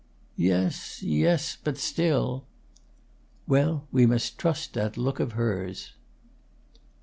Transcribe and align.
"Yes 0.37 1.03
yes. 1.03 1.55
But 1.63 1.77
still" 1.77 2.45
"Well, 3.47 3.87
we 3.91 4.07
must 4.07 4.39
trust 4.39 4.73
that 4.73 4.97
look 4.97 5.19
of 5.19 5.33
hers." 5.33 5.93